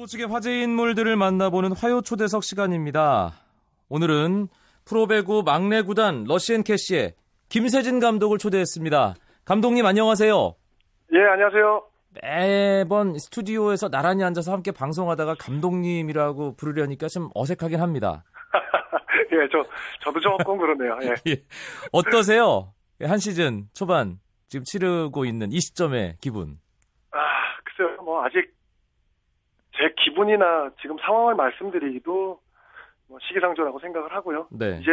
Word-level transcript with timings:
스포츠계 0.00 0.24
화제 0.24 0.62
인물들을 0.62 1.14
만나보는 1.14 1.72
화요 1.72 2.00
초대석 2.00 2.42
시간입니다. 2.42 3.32
오늘은 3.90 4.48
프로배구 4.86 5.42
막내 5.44 5.82
구단 5.82 6.24
러시앤캐시의 6.24 7.12
김세진 7.50 8.00
감독을 8.00 8.38
초대했습니다. 8.38 9.14
감독님 9.44 9.84
안녕하세요. 9.84 10.54
예, 11.12 11.18
안녕하세요. 11.18 11.84
매번 12.22 13.18
스튜디오에서 13.18 13.90
나란히 13.90 14.24
앉아서 14.24 14.52
함께 14.52 14.70
방송하다가 14.70 15.34
감독님이라고 15.34 16.56
부르려니까 16.56 17.08
좀 17.08 17.28
어색하긴 17.34 17.80
합니다. 17.80 18.24
예, 19.32 19.48
저, 19.52 19.62
저도 20.02 20.18
조금 20.20 20.56
그러네요. 20.56 20.98
예. 21.02 21.14
예. 21.30 21.42
어떠세요? 21.92 22.72
한 23.02 23.18
시즌 23.18 23.68
초반 23.74 24.18
지금 24.48 24.64
치르고 24.64 25.26
있는 25.26 25.52
이 25.52 25.60
시점의 25.60 26.16
기분. 26.22 26.58
아, 27.10 27.18
글쎄요, 27.64 28.02
뭐, 28.02 28.24
아직 28.24 28.59
제 29.80 29.94
기분이나 30.04 30.70
지금 30.82 30.96
상황을 30.98 31.34
말씀드리기도 31.36 32.38
뭐 33.08 33.18
시기상조라고 33.22 33.78
생각을 33.80 34.12
하고요. 34.14 34.46
네. 34.50 34.78
이제, 34.80 34.90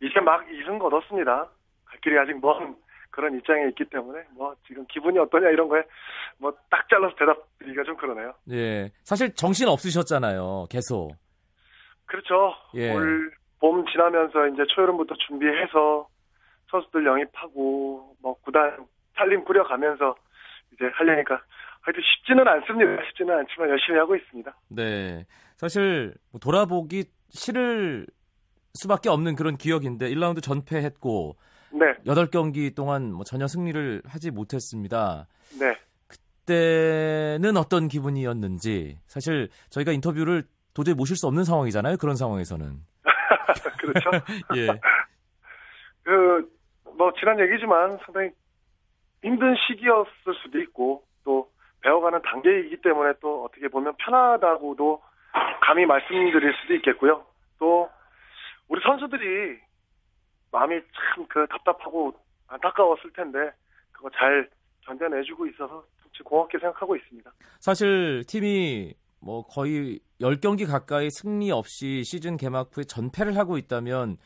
이제 0.00 0.20
막 0.20 0.44
이승 0.50 0.78
거뒀습니다. 0.78 1.48
갈 1.84 2.00
길이 2.00 2.18
아직 2.18 2.38
먼 2.40 2.76
그런 3.10 3.36
입장에 3.36 3.66
있기 3.68 3.84
때문에 3.86 4.22
뭐 4.34 4.54
지금 4.66 4.86
기분이 4.86 5.18
어떠냐 5.18 5.50
이런 5.50 5.68
거에 5.68 5.82
뭐 6.38 6.52
딱 6.70 6.88
잘라서 6.88 7.14
대답드리기가 7.16 7.82
좀 7.84 7.96
그러네요. 7.96 8.32
예. 8.50 8.90
사실 9.02 9.34
정신 9.34 9.68
없으셨잖아요. 9.68 10.66
계속. 10.70 11.12
그렇죠. 12.06 12.54
예. 12.74 12.92
올봄 12.94 13.86
지나면서 13.90 14.46
이제 14.48 14.64
초여름부터 14.74 15.14
준비해서 15.26 16.08
선수들 16.70 17.04
영입하고 17.06 18.14
뭐 18.22 18.34
구단 18.42 18.86
살림 19.16 19.44
꾸려가면서 19.44 20.14
이제 20.72 20.88
하려니까 20.94 21.40
하여튼 21.88 22.02
쉽지는 22.02 22.46
않습니다. 22.46 23.02
쉽지는 23.06 23.34
않지만 23.38 23.70
열심히 23.70 23.98
하고 23.98 24.14
있습니다. 24.14 24.54
네. 24.68 25.24
사실 25.56 26.12
뭐 26.30 26.38
돌아보기 26.38 27.04
싫을 27.30 28.06
수밖에 28.74 29.08
없는 29.08 29.36
그런 29.36 29.56
기억인데 29.56 30.10
1라운드 30.10 30.42
전패했고 30.42 31.36
네, 31.72 31.94
8경기 32.06 32.74
동안 32.74 33.10
뭐 33.10 33.24
전혀 33.24 33.46
승리를 33.46 34.02
하지 34.04 34.30
못했습니다. 34.30 35.26
네. 35.58 35.74
그때는 36.44 37.56
어떤 37.56 37.88
기분이었는지 37.88 38.98
사실 39.06 39.48
저희가 39.70 39.92
인터뷰를 39.92 40.44
도저히 40.74 40.94
모실 40.94 41.16
수 41.16 41.26
없는 41.26 41.44
상황이잖아요. 41.44 41.96
그런 41.96 42.16
상황에서는. 42.16 42.76
그렇죠. 43.80 44.10
예. 44.56 44.68
그, 46.04 46.50
뭐, 46.96 47.12
지난 47.18 47.40
얘기지만 47.40 47.98
상당히 48.04 48.30
힘든 49.24 49.54
시기였을 49.66 50.34
수도 50.42 50.60
있고, 50.60 51.02
또, 51.24 51.50
배워가는 51.82 52.22
단계이기 52.22 52.82
때문에 52.82 53.14
또 53.20 53.44
어떻게 53.44 53.68
보면 53.68 53.94
편하다고도 53.98 55.02
감히 55.62 55.86
말씀드릴 55.86 56.54
수도 56.62 56.74
있겠고요. 56.74 57.24
또, 57.58 57.88
우리 58.68 58.80
선수들이 58.82 59.58
마음이 60.50 60.80
참 60.80 61.26
그 61.28 61.46
답답하고 61.48 62.14
안타까웠을 62.48 63.12
텐데, 63.12 63.52
그거 63.92 64.10
잘 64.10 64.48
견뎌내주고 64.86 65.46
있어서 65.48 65.84
고맙게 66.24 66.58
생각하고 66.58 66.96
있습니다. 66.96 67.30
사실 67.60 68.24
팀이 68.26 68.94
뭐 69.20 69.42
거의 69.42 70.00
10경기 70.20 70.66
가까이 70.66 71.10
승리 71.10 71.50
없이 71.50 72.02
시즌 72.04 72.36
개막 72.36 72.70
후에 72.76 72.84
전패를 72.84 73.36
하고 73.36 73.56
있다면 73.56 74.16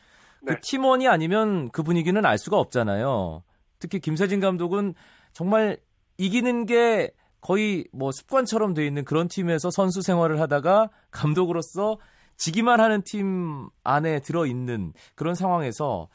그 0.45 0.53
네. 0.53 0.59
팀원이 0.61 1.07
아니면 1.07 1.69
그 1.71 1.83
분위기는 1.83 2.23
알 2.25 2.37
수가 2.37 2.57
없잖아요. 2.57 3.43
특히 3.79 3.99
김세진 3.99 4.39
감독은 4.39 4.93
정말 5.33 5.77
이기는 6.17 6.65
게 6.65 7.11
거의 7.43 7.85
뭐 7.93 8.11
습관처럼 8.11 8.73
돼 8.73 8.85
있는 8.85 9.03
그런 9.03 9.27
팀에서 9.27 9.69
선수 9.69 10.01
생활을 10.01 10.39
하다가 10.39 10.89
감독으로서 11.11 11.97
지기만 12.37 12.79
하는 12.79 13.01
팀 13.03 13.69
안에 13.83 14.21
들어 14.21 14.45
있는 14.45 14.93
그런 15.15 15.35
상황에서 15.35 16.07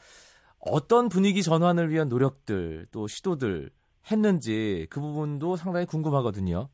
어떤 0.59 1.07
분위기 1.07 1.43
전환을 1.43 1.89
위한 1.89 2.09
노력들 2.09 2.87
또 2.91 3.07
시도들 3.07 3.69
했는지 4.11 4.87
그 4.89 4.99
부분도 4.99 5.55
상당히 5.55 5.85
궁금하거든요. 5.85 6.67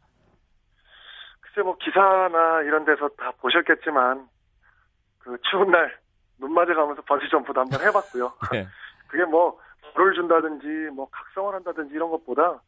글쎄 1.41 1.61
뭐 1.61 1.77
기사나 1.77 2.61
이런 2.63 2.85
데서 2.85 3.09
다 3.09 3.31
보셨겠지만 3.39 4.27
그 5.19 5.37
추운 5.49 5.69
날 5.69 6.05
눈 6.37 6.53
맞아가면서 6.53 7.01
번지 7.03 7.29
점프도 7.29 7.61
한번 7.61 7.81
해봤고요. 7.81 8.33
네. 8.51 8.67
그게 9.07 9.23
뭐 9.25 9.57
벌을 9.93 10.13
준다든지 10.13 10.67
뭐 10.93 11.07
각성을 11.09 11.53
한다든지 11.53 11.93
이런 11.93 12.09
것보다 12.11 12.61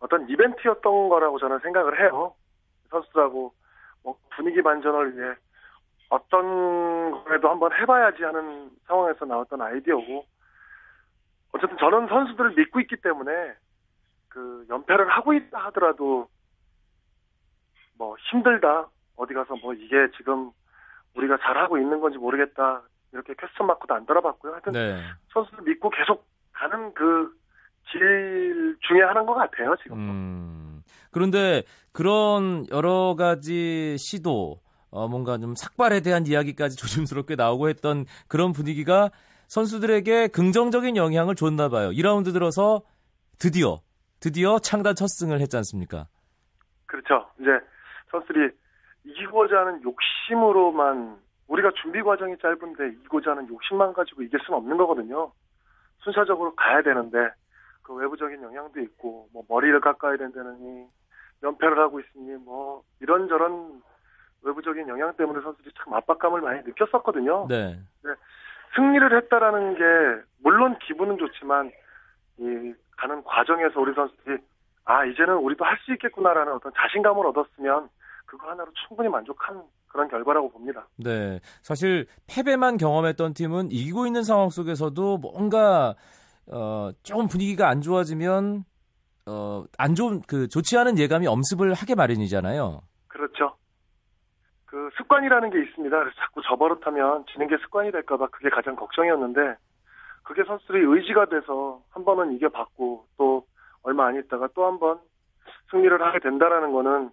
어떤 0.00 0.28
이벤트였던 0.28 1.08
거라고 1.08 1.38
저는 1.38 1.60
생각을 1.60 2.00
해요. 2.00 2.34
선수들하고 2.90 3.52
뭐 4.02 4.18
분위기 4.30 4.62
반전을 4.62 5.16
위해 5.16 5.34
어떤 6.08 7.22
거라도 7.24 7.50
한번 7.50 7.72
해봐야지 7.72 8.24
하는 8.24 8.70
상황에서 8.86 9.24
나왔던 9.24 9.60
아이디어고 9.62 10.26
어쨌든 11.52 11.78
저는 11.78 12.08
선수들을 12.08 12.54
믿고 12.56 12.80
있기 12.80 12.96
때문에 12.96 13.54
그 14.28 14.66
연패를 14.68 15.08
하고 15.08 15.34
있다 15.34 15.58
하더라도 15.66 16.28
뭐 17.96 18.16
힘들다 18.30 18.88
어디 19.16 19.34
가서 19.34 19.54
뭐 19.56 19.74
이게 19.74 20.08
지금 20.16 20.50
우리가 21.14 21.36
잘하고 21.38 21.78
있는 21.78 22.00
건지 22.00 22.18
모르겠다 22.18 22.82
이렇게 23.12 23.34
퀘스천 23.34 23.66
마크도 23.66 23.94
안 23.94 24.06
달아봤고요. 24.06 24.52
하여튼 24.52 24.72
네. 24.72 25.02
선수들 25.32 25.64
믿고 25.64 25.90
계속 25.90 26.26
가는 26.52 26.94
그 26.94 27.36
길 27.90 28.76
중에 28.80 29.02
하나인 29.02 29.26
것 29.26 29.34
같아요, 29.34 29.74
지금. 29.82 29.98
음. 29.98 30.82
그런데 31.10 31.62
그런 31.92 32.66
여러 32.70 33.14
가지 33.16 33.96
시도, 33.98 34.60
어, 34.90 35.08
뭔가 35.08 35.38
좀 35.38 35.54
삭발에 35.54 36.00
대한 36.00 36.26
이야기까지 36.26 36.76
조심스럽게 36.78 37.36
나오고 37.36 37.68
했던 37.68 38.04
그런 38.28 38.52
분위기가 38.52 39.10
선수들에게 39.48 40.28
긍정적인 40.28 40.96
영향을 40.96 41.34
줬나 41.34 41.68
봐요. 41.68 41.90
2라운드 41.90 42.32
들어서 42.32 42.82
드디어, 43.38 43.78
드디어 44.20 44.58
창단 44.58 44.94
첫 44.94 45.08
승을 45.08 45.40
했지 45.40 45.56
않습니까? 45.56 46.06
그렇죠. 46.86 47.28
이제 47.40 47.50
선수들이 48.10 48.50
이기고자 49.04 49.58
하는 49.58 49.82
욕심으로만 49.82 51.18
우리가 51.48 51.70
준비 51.82 52.00
과정이 52.02 52.36
짧은데 52.38 52.88
이기고자 53.00 53.32
하는 53.32 53.48
욕심만 53.48 53.92
가지고 53.92 54.22
이길 54.22 54.38
수는 54.44 54.58
없는 54.58 54.76
거거든요. 54.76 55.32
순차적으로 55.98 56.54
가야 56.54 56.82
되는데 56.82 57.18
그 57.90 57.94
외부적인 57.96 58.40
영향도 58.40 58.80
있고 58.80 59.28
뭐 59.32 59.42
머리를 59.48 59.80
깎아야 59.80 60.16
된다느니 60.16 60.86
연패를 61.42 61.76
하고 61.80 61.98
있으니 61.98 62.36
뭐 62.36 62.84
이런저런 63.00 63.82
외부적인 64.42 64.86
영향 64.86 65.12
때문에 65.16 65.40
선수들이 65.42 65.74
참 65.76 65.94
압박감을 65.94 66.40
많이 66.40 66.62
느꼈었거든요. 66.62 67.48
네. 67.48 67.76
승리를 68.76 69.16
했다라는 69.16 69.74
게 69.74 70.22
물론 70.38 70.78
기분은 70.78 71.18
좋지만 71.18 71.72
이 72.38 72.72
가는 72.96 73.24
과정에서 73.24 73.80
우리 73.80 73.92
선수들이 73.94 74.38
아 74.84 75.04
이제는 75.04 75.34
우리도 75.38 75.64
할 75.64 75.76
수 75.84 75.92
있겠구나라는 75.94 76.52
어떤 76.52 76.72
자신감을 76.76 77.26
얻었으면 77.26 77.88
그거 78.26 78.50
하나로 78.50 78.70
충분히 78.86 79.08
만족한 79.08 79.62
그런 79.88 80.08
결과라고 80.08 80.52
봅니다. 80.52 80.86
네. 80.96 81.40
사실 81.62 82.06
패배만 82.28 82.76
경험했던 82.76 83.34
팀은 83.34 83.72
이기고 83.72 84.06
있는 84.06 84.22
상황 84.22 84.48
속에서도 84.48 85.18
뭔가 85.18 85.96
어, 86.52 86.90
조금 87.02 87.28
분위기가 87.28 87.68
안 87.68 87.80
좋아지면 87.80 88.64
어, 89.26 89.64
안 89.78 89.94
좋은 89.94 90.20
그 90.26 90.48
좋지 90.48 90.76
않은 90.78 90.98
예감이 90.98 91.26
엄습을 91.26 91.74
하게 91.74 91.94
마련이잖아요. 91.94 92.80
그렇죠. 93.08 93.56
그 94.66 94.88
습관이라는 94.96 95.50
게 95.50 95.62
있습니다. 95.62 95.98
그래서 95.98 96.16
자꾸 96.20 96.42
저버릇하면 96.42 97.24
지는 97.32 97.48
게 97.48 97.56
습관이 97.58 97.92
될까봐 97.92 98.28
그게 98.28 98.48
가장 98.50 98.76
걱정이었는데 98.76 99.56
그게 100.22 100.44
선수들이 100.44 100.84
의지가 100.84 101.26
돼서 101.26 101.82
한 101.90 102.04
번은 102.04 102.32
이겨봤고 102.36 103.06
또 103.16 103.46
얼마 103.82 104.06
안 104.06 104.16
있다가 104.16 104.48
또 104.54 104.64
한 104.66 104.78
번 104.78 104.98
승리를 105.70 106.00
하게 106.02 106.18
된다라는 106.20 106.72
거는 106.72 107.10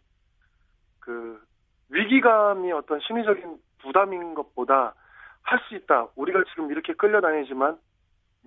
그 1.00 1.40
위기감이 1.90 2.72
어떤 2.72 3.00
심리적인 3.00 3.58
부담인 3.82 4.34
것보다 4.34 4.94
할 5.44 5.60
수 5.70 5.76
있다. 5.76 6.08
우리가 6.16 6.44
지금 6.50 6.72
이렇게 6.72 6.94
끌려다니지만 6.94 7.78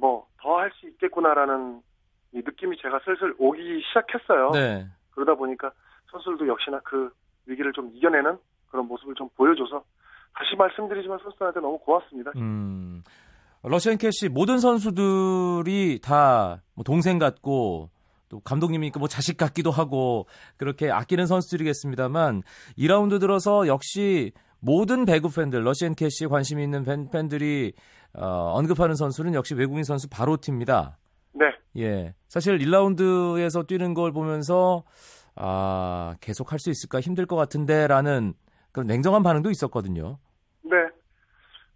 뭐 0.01 0.31
더 0.43 0.57
할 0.57 0.71
수 0.81 0.89
있겠구나라는 0.89 1.83
이 2.33 2.39
느낌이 2.39 2.77
제가 2.81 3.01
슬슬 3.05 3.35
오기 3.39 3.83
시작했어요. 3.89 4.51
네. 4.53 4.87
그러다 5.11 5.35
보니까 5.35 5.73
선수들도 6.11 6.49
역시나 6.49 6.81
그 6.85 7.11
위기를 7.47 7.73
좀 7.73 7.91
이겨내는 7.95 8.39
그런 8.71 8.87
모습을 8.87 9.15
좀 9.15 9.29
보여줘서 9.37 9.85
다시 10.35 10.57
말씀드리지만 10.57 11.19
선수들한테 11.23 11.61
너무 11.61 11.79
고맙습니다. 11.79 12.33
음. 12.37 13.03
러시앤 13.63 13.99
캐시 13.99 14.29
모든 14.31 14.59
선수들이 14.59 16.01
다뭐 16.03 16.85
동생 16.85 17.19
같고 17.19 17.91
또 18.31 18.41
감독님이니까 18.41 18.99
뭐 19.01 19.09
자식 19.09 19.37
같기도 19.37 19.71
하고 19.71 20.27
그렇게 20.57 20.91
아끼는 20.91 21.27
선수들이겠습니다만 21.27 22.43
2라운드 22.79 23.21
들어서 23.21 23.67
역시 23.67 24.33
모든 24.61 25.05
배구 25.05 25.31
팬들 25.35 25.65
러시앤 25.65 25.95
캐시에 25.95 26.29
관심 26.29 26.61
있는 26.61 26.85
팬, 26.85 27.11
팬들이 27.11 27.73
어, 28.15 28.53
언급하는 28.57 28.95
선수는 28.95 29.35
역시 29.35 29.55
외국인 29.55 29.85
선수 29.85 30.09
바로티입니다. 30.09 30.99
네, 31.33 31.53
예. 31.77 32.15
사실 32.29 32.59
1라운드에서 32.59 33.67
뛰는 33.67 33.95
걸 33.95 34.13
보면서 34.13 34.85
아, 35.37 36.17
계속 36.21 36.53
할 36.53 36.59
수 36.59 36.71
있을까 36.71 37.01
힘들 37.01 37.27
것 37.27 37.37
같은데라는 37.37 38.35
그런 38.73 38.87
냉정한 38.87 39.23
반응도 39.23 39.51
있었거든요. 39.51 40.19
네. 40.63 40.77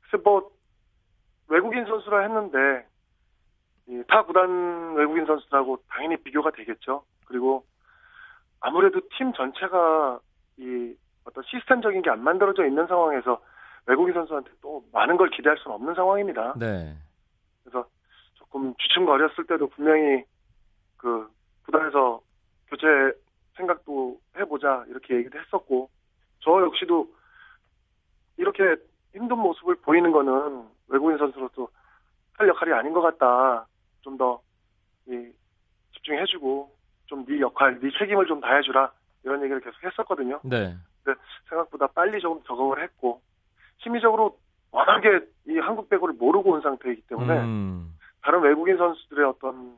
그래서 0.02 0.22
뭐 0.24 0.50
외국인 1.48 1.84
선수라 1.86 2.20
했는데 2.22 2.86
이, 3.86 4.02
타 4.08 4.24
구단 4.24 4.94
외국인 4.96 5.24
선수라고 5.26 5.78
당연히 5.88 6.16
비교가 6.16 6.50
되겠죠. 6.50 7.04
그리고 7.26 7.64
아무래도 8.60 9.00
팀 9.16 9.32
전체가 9.32 10.20
이 10.58 10.94
어떤 11.24 11.44
시스템적인 11.44 12.02
게 12.02 12.10
안 12.10 12.22
만들어져 12.22 12.66
있는 12.66 12.86
상황에서 12.86 13.40
외국인 13.86 14.14
선수한테 14.14 14.50
또 14.60 14.84
많은 14.92 15.16
걸 15.16 15.30
기대할 15.30 15.58
수는 15.58 15.74
없는 15.74 15.94
상황입니다. 15.94 16.54
네. 16.58 16.96
그래서 17.62 17.86
조금 18.34 18.74
주춤거렸을 18.76 19.46
때도 19.46 19.68
분명히 19.68 20.24
그 20.96 21.28
구단에서 21.64 22.20
교체 22.68 22.86
생각도 23.56 24.18
해보자 24.36 24.84
이렇게 24.88 25.16
얘기도 25.16 25.38
했었고 25.38 25.90
저 26.40 26.62
역시도 26.62 27.08
이렇게 28.36 28.76
힘든 29.12 29.38
모습을 29.38 29.76
보이는 29.76 30.10
거는 30.10 30.66
외국인 30.88 31.18
선수로서 31.18 31.68
할 32.34 32.48
역할이 32.48 32.72
아닌 32.72 32.92
것 32.92 33.00
같다. 33.00 33.66
좀 34.02 34.16
더 34.18 34.40
집중해주고 35.94 36.70
좀 37.06 37.24
네 37.26 37.40
역할, 37.40 37.78
네 37.80 37.90
책임을 37.98 38.26
좀 38.26 38.40
다해주라 38.40 38.90
이런 39.24 39.42
얘기를 39.42 39.60
계속 39.60 39.82
했었거든요. 39.84 40.40
네. 40.42 40.74
근데 41.02 41.20
생각보다 41.48 41.86
빨리 41.88 42.20
조금 42.20 42.42
적응을 42.44 42.82
했고 42.82 43.20
심리적으로 43.84 44.36
워낙에 44.72 45.20
이 45.46 45.58
한국 45.58 45.88
배구를 45.88 46.16
모르고 46.18 46.50
온 46.52 46.60
상태이기 46.62 47.02
때문에 47.02 47.38
음, 47.38 47.94
다른 48.22 48.40
외국인 48.40 48.76
선수들의 48.76 49.24
어떤 49.26 49.76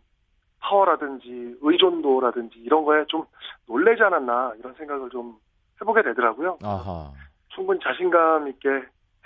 파워라든지 0.61 1.56
의존도라든지 1.61 2.58
이런 2.61 2.85
거에 2.85 3.05
좀 3.08 3.25
놀래지 3.67 4.03
않았나 4.03 4.55
이런 4.58 4.73
생각을 4.75 5.11
좀 5.11 5.37
해보게 5.81 6.03
되더라고요. 6.03 6.58
아하. 6.62 7.12
충분히 7.49 7.81
자신감 7.81 8.49
있게 8.49 8.69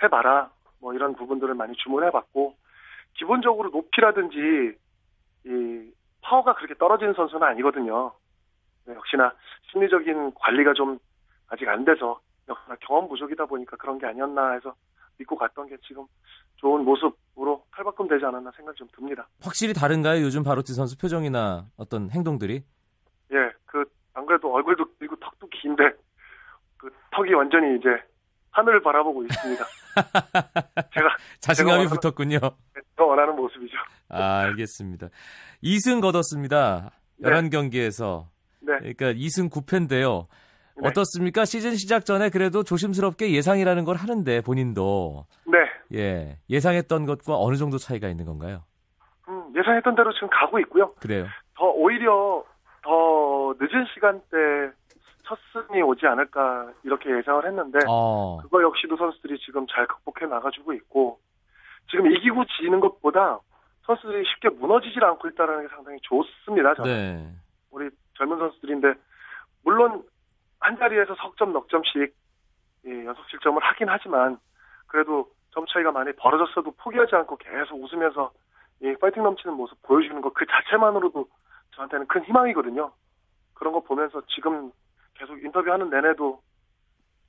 해봐라 0.03 0.49
뭐 0.81 0.93
이런 0.93 1.15
부분들을 1.15 1.53
많이 1.53 1.73
주문해봤고 1.77 2.55
기본적으로 3.13 3.69
높이라든지 3.69 4.75
이 5.45 5.91
파워가 6.21 6.55
그렇게 6.55 6.75
떨어지는 6.75 7.13
선수는 7.13 7.47
아니거든요. 7.47 8.11
네, 8.85 8.95
역시나 8.95 9.33
심리적인 9.71 10.33
관리가 10.35 10.73
좀 10.73 10.99
아직 11.49 11.67
안 11.67 11.85
돼서 11.85 12.19
역시나 12.47 12.75
경험 12.81 13.07
부족이다 13.07 13.45
보니까 13.45 13.77
그런 13.77 13.97
게 13.97 14.05
아니었나 14.07 14.53
해서 14.53 14.75
믿고 15.17 15.35
갔던 15.35 15.67
게 15.67 15.77
지금 15.87 16.05
좋은 16.57 16.83
모습으로 16.83 17.63
탈바꿈 17.75 18.07
되지 18.07 18.25
않았나 18.25 18.51
생각이 18.55 18.77
좀 18.77 18.87
듭니다. 18.95 19.27
확실히 19.41 19.73
다른가요? 19.73 20.21
요즘 20.21 20.43
바로티 20.43 20.73
선수 20.73 20.97
표정이나 20.97 21.65
어떤 21.77 22.09
행동들이? 22.09 22.63
예, 23.33 23.51
그, 23.65 23.83
안 24.13 24.25
그래도 24.25 24.53
얼굴도 24.53 24.85
그리고 24.99 25.15
턱도 25.17 25.47
긴데, 25.47 25.83
그 26.77 26.89
턱이 27.11 27.33
완전히 27.33 27.77
이제 27.77 27.89
하늘을 28.51 28.81
바라보고 28.81 29.23
있습니다. 29.23 29.65
제가, 30.93 31.17
자신감이 31.39 31.87
제가 31.87 31.99
붙었군요. 31.99 32.39
더 32.95 33.05
원하는 33.05 33.35
모습이죠. 33.35 33.77
아, 34.09 34.41
알겠습니다. 34.41 35.07
2승 35.63 36.01
거뒀습니다. 36.01 36.91
네. 37.17 37.29
11경기에서. 37.29 38.27
네. 38.59 38.77
그러니까 38.79 39.13
2승 39.13 39.49
9패인데요. 39.49 40.27
네. 40.81 40.87
어떻습니까? 40.87 41.45
시즌 41.45 41.75
시작 41.75 42.05
전에 42.05 42.29
그래도 42.29 42.63
조심스럽게 42.63 43.31
예상이라는 43.31 43.85
걸 43.85 43.95
하는데 43.95 44.41
본인도 44.41 45.25
네. 45.45 45.59
예 45.93 46.37
예상했던 46.49 47.05
것과 47.05 47.37
어느 47.37 47.55
정도 47.55 47.77
차이가 47.77 48.07
있는 48.07 48.25
건가요? 48.25 48.63
음, 49.29 49.53
예상했던 49.55 49.95
대로 49.95 50.11
지금 50.13 50.29
가고 50.31 50.59
있고요. 50.59 50.93
그래요. 50.99 51.27
더, 51.55 51.65
오히려 51.69 52.43
더 52.83 53.53
늦은 53.59 53.85
시간대 53.93 54.71
첫 55.23 55.37
승이 55.53 55.81
오지 55.81 56.05
않을까, 56.07 56.71
이렇게 56.83 57.09
예상을 57.15 57.45
했는데, 57.45 57.79
어, 57.87 58.39
그거 58.41 58.61
역시도 58.63 58.97
선수들이 58.97 59.39
지금 59.39 59.65
잘 59.67 59.87
극복해 59.87 60.25
나가주고 60.29 60.73
있고, 60.73 61.19
지금 61.89 62.11
이기고 62.11 62.43
지는 62.59 62.79
것보다 62.79 63.39
선수들이 63.85 64.25
쉽게 64.25 64.49
무너지질 64.49 65.03
않고 65.03 65.29
있다는 65.29 65.61
게 65.61 65.73
상당히 65.73 65.99
좋습니다. 66.01 66.73
저는. 66.75 66.91
네, 66.91 67.29
우리 67.69 67.89
젊은 68.17 68.37
선수들인데 68.37 68.93
물론 69.63 70.03
한 70.61 70.77
자리에서 70.77 71.15
석점 71.15 71.51
넉 71.53 71.67
점씩 71.69 72.15
예, 72.87 73.05
연속 73.05 73.29
실점을 73.29 73.61
하긴 73.61 73.89
하지만 73.89 74.39
그래도 74.87 75.29
점 75.53 75.65
차이가 75.67 75.91
많이 75.91 76.11
벌어졌어도 76.13 76.71
포기하지 76.77 77.15
않고 77.15 77.37
계속 77.37 77.81
웃으면서 77.83 78.31
이 78.81 78.95
파이팅 78.99 79.21
넘치는 79.23 79.55
모습 79.55 79.79
보여주는 79.83 80.19
것 80.21 80.31
그 80.33 80.45
자체만으로도 80.47 81.27
저한테는 81.75 82.07
큰 82.07 82.23
희망이거든요. 82.25 82.91
그런 83.53 83.73
거 83.73 83.81
보면서 83.81 84.21
지금 84.33 84.71
계속 85.13 85.37
인터뷰하는 85.43 85.89
내내도 85.89 86.41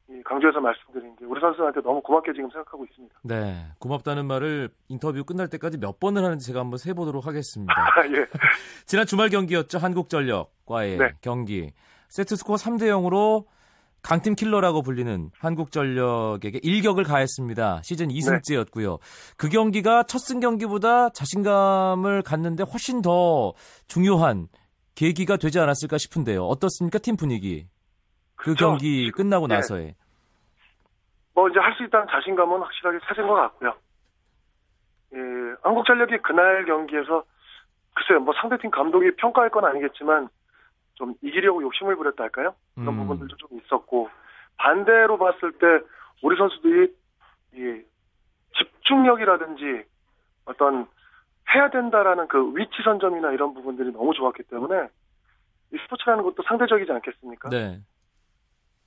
이 0.08 0.22
강조해서 0.24 0.60
말씀드린 0.60 1.14
게 1.16 1.24
우리 1.24 1.40
선수한테 1.40 1.80
너무 1.82 2.00
고맙게 2.02 2.32
지금 2.32 2.50
생각하고 2.50 2.84
있습니다. 2.84 3.14
네. 3.22 3.66
고맙다는 3.78 4.26
말을 4.26 4.70
인터뷰 4.88 5.24
끝날 5.24 5.48
때까지 5.48 5.78
몇 5.78 6.00
번을 6.00 6.24
하는지 6.24 6.46
제가 6.46 6.60
한번 6.60 6.78
세보도록 6.78 7.26
하겠습니다. 7.26 7.72
아, 7.76 8.06
예. 8.08 8.26
지난 8.86 9.06
주말 9.06 9.28
경기였죠. 9.28 9.78
한국전력과의 9.78 10.96
네. 10.98 11.10
경기. 11.20 11.72
세트 12.12 12.36
스코어 12.36 12.56
3대 12.56 12.82
0으로 12.90 13.46
강팀 14.02 14.34
킬러라고 14.34 14.82
불리는 14.82 15.30
한국전력에게 15.38 16.60
일격을 16.62 17.04
가했습니다. 17.04 17.80
시즌 17.82 18.08
2승째였고요. 18.08 18.98
그 19.38 19.48
경기가 19.48 20.02
첫 20.02 20.18
승 20.18 20.38
경기보다 20.40 21.08
자신감을 21.08 22.20
갖는데 22.22 22.64
훨씬 22.64 23.00
더 23.00 23.54
중요한 23.88 24.48
계기가 24.94 25.38
되지 25.38 25.58
않았을까 25.58 25.96
싶은데요. 25.96 26.44
어떻습니까? 26.44 26.98
팀 26.98 27.16
분위기. 27.16 27.66
그 28.36 28.54
그렇죠. 28.56 28.66
경기 28.66 29.10
끝나고 29.10 29.46
네. 29.46 29.54
나서의. 29.54 29.94
뭐 31.34 31.48
이제 31.48 31.58
할 31.60 31.72
수 31.76 31.82
있다는 31.84 32.08
자신감은 32.10 32.60
확실하게 32.60 32.98
찾은 33.06 33.26
것 33.26 33.34
같고요. 33.34 33.74
예, 35.14 35.18
한국전력이 35.62 36.18
그날 36.22 36.66
경기에서 36.66 37.24
글쎄요, 37.94 38.20
뭐 38.20 38.34
상대팀 38.38 38.70
감독이 38.70 39.16
평가할 39.16 39.48
건 39.48 39.64
아니겠지만 39.64 40.28
좀 40.94 41.14
이기려고 41.22 41.62
욕심을 41.62 41.96
부렸다 41.96 42.24
할까요? 42.24 42.54
그런 42.74 42.88
음. 42.88 42.98
부분들도 42.98 43.36
좀 43.36 43.58
있었고 43.58 44.10
반대로 44.56 45.18
봤을 45.18 45.52
때 45.52 45.66
우리 46.22 46.36
선수들이 46.36 46.94
이 47.54 47.82
집중력이라든지 48.56 49.84
어떤 50.44 50.86
해야 51.54 51.70
된다라는 51.70 52.28
그 52.28 52.56
위치 52.56 52.82
선점이나 52.84 53.32
이런 53.32 53.54
부분들이 53.54 53.92
너무 53.92 54.14
좋았기 54.14 54.44
때문에 54.44 54.88
이 55.72 55.78
스포츠라는 55.84 56.22
것도 56.24 56.42
상대적이지 56.46 56.92
않겠습니까? 56.92 57.48
네. 57.50 57.80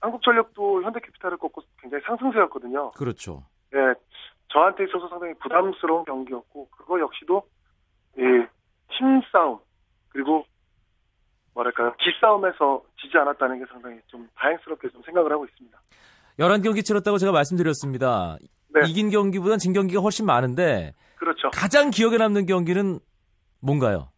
한국전력도 0.01 0.83
현대캐피탈을 0.83 1.37
꺾고 1.37 1.61
굉장히 1.79 2.03
상승세였거든요. 2.05 2.91
그렇죠. 2.91 3.43
예, 3.74 3.93
저한테 4.50 4.85
있어서 4.85 5.07
상당히 5.07 5.33
부담스러운 5.35 6.05
경기였고 6.05 6.69
그거 6.69 7.00
역시도 7.00 7.43
이 8.17 8.45
힘싸움 8.91 9.59
그리고 10.09 10.45
뭐랄까요 11.55 11.95
기싸움에서 12.00 12.83
지지 13.01 13.17
않았다는 13.17 13.59
게 13.59 13.65
상당히 13.71 13.97
좀 14.07 14.29
다행스럽게 14.35 14.89
좀 14.89 15.01
생각을 15.03 15.31
하고 15.31 15.45
있습니다. 15.45 15.77
11경기 16.38 16.83
치렀다고 16.83 17.17
제가 17.17 17.31
말씀드렸습니다. 17.31 18.38
네. 18.69 18.81
이긴 18.88 19.09
경기보단 19.09 19.57
진 19.57 19.74
경기가 19.74 20.01
훨씬 20.01 20.25
많은데 20.25 20.93
그렇죠. 21.15 21.50
가장 21.51 21.89
기억에 21.89 22.17
남는 22.17 22.45
경기는 22.45 23.00
뭔가요? 23.62 24.09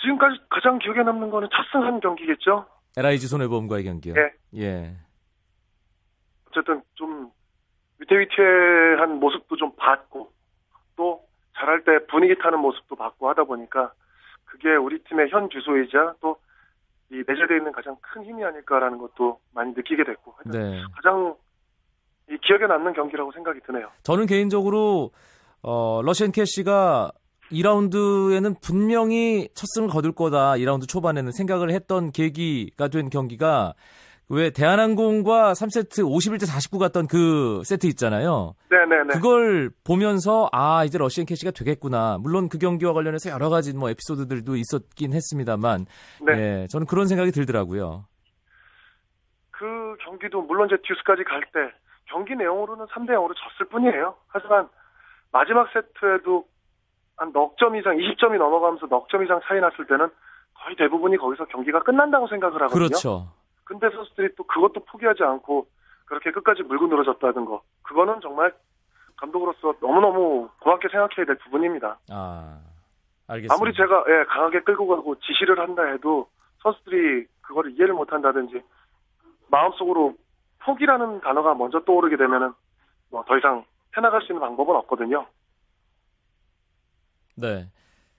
지금까지 0.00 0.38
가장 0.50 0.78
기억에 0.78 1.02
남는 1.02 1.30
거는 1.30 1.48
첫승한 1.52 2.00
경기겠죠. 2.00 2.66
LIG 2.96 3.28
손해보험과의 3.28 3.84
경기요. 3.84 4.14
네. 4.14 4.32
예. 4.56 4.96
어쨌든 6.48 6.82
좀 6.94 7.30
위태위태한 7.98 9.20
모습도 9.20 9.56
좀 9.56 9.74
봤고 9.76 10.32
또 10.96 11.22
잘할 11.56 11.84
때 11.84 12.04
분위기 12.06 12.36
타는 12.36 12.58
모습도 12.58 12.96
봤고 12.96 13.28
하다 13.28 13.44
보니까 13.44 13.92
그게 14.46 14.74
우리 14.74 14.98
팀의 15.04 15.28
현 15.30 15.48
주소이자 15.50 16.14
또이 16.20 17.22
내재되어 17.26 17.58
있는 17.58 17.72
가장 17.72 17.96
큰 18.00 18.24
힘이 18.24 18.44
아닐까라는 18.44 18.98
것도 18.98 19.38
많이 19.54 19.72
느끼게 19.72 20.04
됐고 20.04 20.34
네. 20.46 20.82
가장 20.96 21.36
이 22.30 22.36
기억에 22.42 22.66
남는 22.66 22.94
경기라고 22.94 23.30
생각이 23.32 23.60
드네요. 23.66 23.90
저는 24.02 24.26
개인적으로 24.26 25.10
어, 25.62 26.00
러시안 26.02 26.32
캐시가 26.32 27.12
2라운드에는 27.52 28.60
분명히 28.60 29.48
첫 29.54 29.66
승을 29.74 29.88
거둘 29.88 30.12
거다. 30.12 30.52
2라운드 30.54 30.88
초반에는 30.88 31.30
생각을 31.30 31.70
했던 31.70 32.10
계기가 32.10 32.88
된 32.88 33.10
경기가 33.10 33.74
왜 34.28 34.50
대한항공과 34.50 35.52
3세트 35.52 36.02
51대 36.02 36.46
49 36.46 36.78
갔던 36.78 37.06
그 37.06 37.62
세트 37.64 37.86
있잖아요. 37.88 38.54
네네네. 38.70 39.14
그걸 39.14 39.70
보면서 39.84 40.48
아 40.52 40.84
이제 40.84 40.98
러시안 40.98 41.26
캐시가 41.26 41.52
되겠구나. 41.52 42.18
물론 42.20 42.48
그 42.48 42.58
경기와 42.58 42.92
관련해서 42.92 43.30
여러 43.30 43.48
가지 43.50 43.72
뭐 43.74 43.88
에피소드들도 43.90 44.56
있었긴 44.56 45.12
했습니다만, 45.12 45.86
네. 46.26 46.32
예, 46.62 46.66
저는 46.68 46.86
그런 46.86 47.06
생각이 47.06 47.30
들더라고요. 47.30 48.04
그 49.52 49.96
경기도 50.04 50.42
물론 50.42 50.66
이제 50.66 50.76
듀스까지 50.86 51.22
갈 51.24 51.40
때 51.52 51.72
경기 52.08 52.34
내용으로는 52.36 52.86
3대 52.86 53.10
0으로 53.10 53.32
졌을 53.34 53.66
뿐이에요. 53.70 54.14
하지만 54.28 54.68
마지막 55.32 55.68
세트에도 55.72 56.44
한 57.16 57.32
넉 57.32 57.56
점 57.58 57.74
이상, 57.76 57.96
20점이 57.96 58.36
넘어가면서 58.38 58.86
넉 58.86 59.08
점 59.08 59.24
이상 59.24 59.40
차이 59.46 59.60
났을 59.60 59.86
때는 59.86 60.08
거의 60.64 60.76
대부분이 60.76 61.16
거기서 61.16 61.46
경기가 61.46 61.80
끝난다고 61.82 62.26
생각을 62.28 62.62
하거든요. 62.62 62.74
그렇죠. 62.88 63.32
근데 63.66 63.90
선수들이 63.90 64.34
또 64.36 64.44
그것도 64.44 64.84
포기하지 64.86 65.22
않고 65.24 65.66
그렇게 66.06 66.30
끝까지 66.30 66.62
물고 66.62 66.86
늘어졌다는 66.86 67.44
거. 67.44 67.62
그거는 67.82 68.20
정말 68.22 68.54
감독으로서 69.16 69.74
너무너무 69.80 70.48
고맙게 70.60 70.88
생각해야 70.88 71.26
될 71.26 71.36
부분입니다. 71.38 71.98
아, 72.10 72.60
알겠습니다. 73.26 73.54
아무리 73.54 73.74
제가 73.74 74.04
예, 74.08 74.24
강하게 74.28 74.60
끌고 74.60 74.86
가고 74.86 75.16
지시를 75.20 75.58
한다 75.58 75.82
해도 75.84 76.28
선수들이 76.62 77.26
그거를 77.42 77.72
이해를 77.72 77.94
못 77.94 78.12
한다든지 78.12 78.62
마음속으로 79.48 80.14
포기라는 80.60 81.20
단어가 81.20 81.54
먼저 81.54 81.80
떠오르게 81.80 82.16
되면은 82.16 82.52
뭐 83.10 83.24
더 83.26 83.36
이상 83.36 83.64
해나갈 83.96 84.20
수 84.22 84.32
있는 84.32 84.40
방법은 84.40 84.76
없거든요. 84.76 85.26
네. 87.34 87.68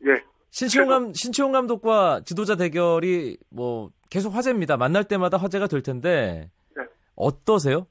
예. 0.05 0.23
신치용 0.49 0.87
감 0.87 1.13
신치용 1.13 1.51
감독과 1.51 2.21
지도자 2.25 2.55
대결이 2.55 3.37
뭐 3.51 3.89
계속 4.09 4.33
화제입니다. 4.33 4.77
만날 4.77 5.03
때마다 5.03 5.37
화제가 5.37 5.67
될 5.67 5.81
텐데 5.81 6.49
네. 6.75 6.83
어떠세요? 7.15 7.87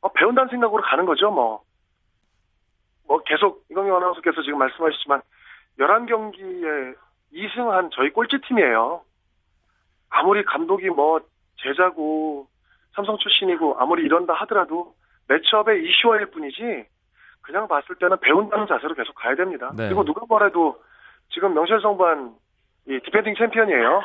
어, 0.00 0.12
배운다는 0.12 0.48
생각으로 0.50 0.82
가는 0.82 1.04
거죠, 1.04 1.30
뭐. 1.30 1.62
뭐 3.06 3.22
계속 3.24 3.64
이광용 3.70 3.96
아나운서께서 3.96 4.42
지금 4.42 4.58
말씀하셨지만 4.58 5.22
11경기에 5.78 6.94
2승한 7.32 7.90
저희 7.92 8.10
꼴찌팀이에요. 8.10 9.02
아무리 10.10 10.44
감독이 10.44 10.88
뭐 10.90 11.20
제자고 11.56 12.48
삼성 12.94 13.16
출신이고 13.18 13.76
아무리 13.78 14.04
이런다 14.04 14.34
하더라도 14.34 14.94
matchup의 15.28 15.84
이슈화일 15.84 16.26
뿐이지 16.26 16.86
그냥 17.42 17.68
봤을 17.68 17.94
때는 17.96 18.18
배운다는 18.20 18.66
자세로 18.66 18.94
계속 18.94 19.14
가야 19.14 19.34
됩니다. 19.34 19.72
네. 19.76 19.86
그리고 19.86 20.04
누가 20.04 20.22
뭐래도 20.26 20.82
지금 21.30 21.54
명실상부한 21.54 22.34
이 22.88 23.00
defending 23.04 23.34
챔피언이에요. 23.36 24.02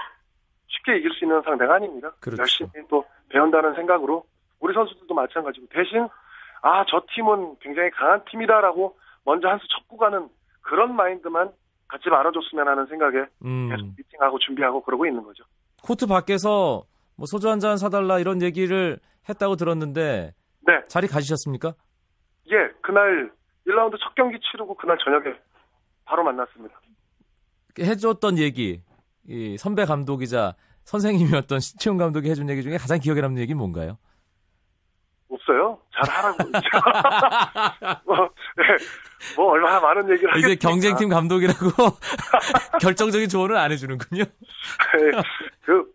쉽게 0.76 0.98
이길 0.98 1.12
수 1.14 1.26
있는 1.26 1.42
상대가 1.44 1.76
아닙니다. 1.76 2.12
그렇죠. 2.20 2.42
열심히 2.42 2.70
또 2.90 3.06
배운다는 3.30 3.76
생각으로 3.76 4.26
우리 4.60 4.74
선수들도 4.74 5.14
마찬가지고 5.14 5.68
대신 5.70 6.08
아 6.62 6.86
저 6.90 7.02
팀은 7.14 7.58
굉장히 7.60 7.90
강한 7.92 8.24
팀이다라고 8.30 8.98
먼저 9.26 9.48
한 9.50 9.60
수 9.60 9.68
접고 9.70 9.98
가는 9.98 10.30
그런 10.62 10.96
마인드만 10.96 11.52
갖지 11.88 12.10
말아줬으면 12.10 12.68
하는 12.68 12.86
생각에 12.88 13.26
음, 13.46 13.70
계속 13.70 13.88
미팅하고 13.98 14.40
준비하고 14.40 14.82
그러고 14.84 15.06
있는 15.06 15.24
거죠. 15.24 15.44
코트 15.84 16.08
밖에서 16.08 16.84
뭐 17.18 17.26
소주 17.28 17.50
한 17.50 17.60
잔 17.60 17.78
사달라 17.78 18.18
이런 18.20 18.42
얘기를 18.42 19.00
했다고 19.30 19.56
들었는데 19.58 20.34
네, 20.66 20.74
자리 20.88 21.08
가지셨습니까? 21.08 21.74
예, 22.52 22.70
그날 22.82 23.32
1라운드 23.68 23.98
첫 24.00 24.16
경기 24.16 24.38
치르고 24.40 24.76
그날 24.76 24.98
저녁에 25.04 25.36
바로 26.06 26.24
만났습니다. 26.24 26.80
해줬던 27.80 28.38
얘기, 28.38 28.82
이 29.28 29.58
선배 29.58 29.86
감독이자 29.86 30.56
선생님이었던 30.84 31.60
신치용 31.60 31.98
감독이 31.98 32.30
해준 32.30 32.50
얘기 32.50 32.62
중에 32.62 32.78
가장 32.78 33.00
기억에 33.00 33.22
남는 33.22 33.42
얘기는 33.42 33.58
뭔가요? 33.58 33.98
없어요? 35.30 35.80
잘하라고. 35.96 36.38
뭐, 38.06 38.30
네, 38.58 38.64
뭐 39.36 39.52
얼마나 39.52 39.80
많은 39.80 40.04
얘기를 40.12 40.30
이제 40.38 40.48
하겠습니까? 40.50 40.70
경쟁팀 40.70 41.10
감독이라고 41.10 41.70
결정적인 42.82 43.30
조언을 43.30 43.58
안 43.58 43.72
해주는군요. 43.72 44.24
네, 44.24 45.12
그, 45.66 45.92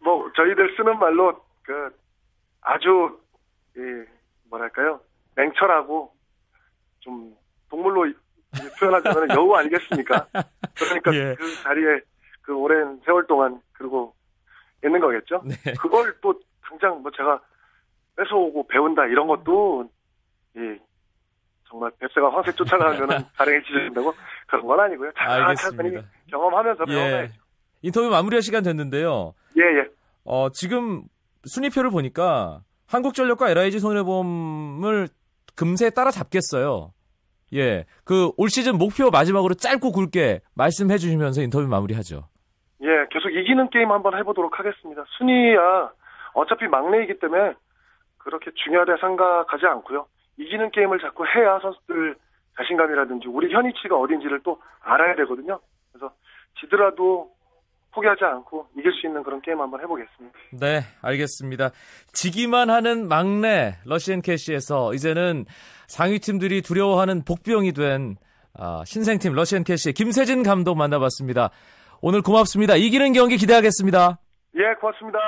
뭐, 0.00 0.30
저희들 0.36 0.76
쓰는 0.76 0.98
말로, 0.98 1.42
그, 1.62 1.72
아주, 2.60 3.18
이, 3.76 3.80
뭐랄까요, 4.50 5.00
냉철하고, 5.36 6.12
좀, 7.00 7.34
동물로 7.70 8.06
이- 8.06 8.14
표현하자면 8.78 9.30
여우 9.30 9.54
아니겠습니까? 9.54 10.26
그러니까 10.74 11.10
예. 11.16 11.34
그 11.38 11.54
자리에 11.62 12.00
그 12.42 12.54
오랜 12.54 13.00
세월 13.04 13.26
동안, 13.26 13.60
그리고 13.72 14.14
있는 14.84 15.00
거겠죠? 15.00 15.42
네. 15.44 15.54
그걸 15.80 16.14
또, 16.20 16.38
당장 16.62 17.02
뭐 17.02 17.10
제가 17.16 17.40
뺏어오고 18.16 18.66
배운다, 18.68 19.06
이런 19.06 19.26
것도, 19.26 19.88
이, 20.56 20.78
정말 21.68 21.90
뱃새가 21.98 22.30
황새 22.32 22.52
쫓아가면은 22.52 23.18
지진다고 23.66 24.12
그런 24.46 24.66
건 24.66 24.80
아니고요. 24.80 25.10
알겠습니다. 25.14 26.02
경험하면서 26.30 26.84
예. 26.88 26.94
배워야죠. 26.94 27.32
인터뷰 27.80 28.08
마무리할 28.10 28.42
시간 28.42 28.62
됐는데요. 28.62 29.34
예, 29.56 29.62
예. 29.62 29.88
어, 30.24 30.50
지금 30.50 31.04
순위표를 31.46 31.90
보니까 31.90 32.62
한국전력과 32.86 33.50
LIG 33.50 33.78
손해보험을 33.80 35.08
금세 35.54 35.90
따라잡겠어요. 35.90 36.92
예. 37.54 37.86
그 38.04 38.30
올 38.36 38.50
시즌 38.50 38.76
목표 38.76 39.10
마지막으로 39.10 39.54
짧고 39.54 39.92
굵게 39.92 40.40
말씀해 40.54 40.98
주시면서 40.98 41.42
인터뷰 41.42 41.66
마무리하죠. 41.66 42.28
예, 42.82 43.06
계속 43.10 43.30
이기는 43.30 43.70
게임 43.70 43.90
한번 43.90 44.16
해보도록 44.18 44.58
하겠습니다. 44.58 45.04
순위야 45.16 45.92
어차피 46.34 46.66
막내이기 46.66 47.18
때문에 47.20 47.54
그렇게 48.18 48.50
중요하다 48.64 48.96
생각하지 48.96 49.66
않고요. 49.66 50.06
이기는 50.38 50.70
게임을 50.70 50.98
자꾸 51.00 51.24
해야 51.26 51.58
선수들 51.60 52.16
자신감이라든지 52.56 53.28
우리 53.28 53.52
현위치가 53.52 53.96
어딘지를 53.96 54.40
또 54.42 54.60
알아야 54.80 55.14
되거든요. 55.16 55.60
그래서 55.92 56.12
지더라도 56.60 57.30
포기하지 57.92 58.24
않고 58.24 58.66
이길 58.78 58.92
수 58.92 59.06
있는 59.06 59.22
그런 59.22 59.40
게임 59.42 59.60
한번 59.60 59.80
해보겠습니다. 59.80 60.38
네, 60.60 60.80
알겠습니다. 61.02 61.70
지기만 62.12 62.70
하는 62.70 63.06
막내 63.06 63.74
러시앤 63.84 64.22
캐시에서 64.22 64.94
이제는 64.94 65.44
상위 65.86 66.18
팀들이 66.18 66.62
두려워하는 66.62 67.24
복병이 67.24 67.72
된 67.72 68.16
아, 68.54 68.82
신생팀 68.84 69.34
러시앤 69.34 69.64
캐시의 69.64 69.92
김세진 69.92 70.42
감독 70.42 70.76
만나봤습니다. 70.76 71.50
오늘 72.04 72.20
고맙습니다. 72.20 72.74
이기는 72.74 73.12
경기 73.12 73.36
기대하겠습니다. 73.36 74.18
예, 74.56 74.74
고맙습니다. 74.80 75.18